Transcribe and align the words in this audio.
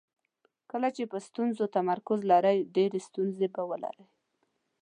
کله 0.71 0.89
چې 0.95 1.03
په 1.11 1.17
ستونزو 1.27 1.63
تمرکز 1.75 2.19
لرئ 2.31 2.57
ډېرې 2.75 2.99
ستونزې 3.07 3.47
به 3.53 3.61
ولرئ. 3.69 4.05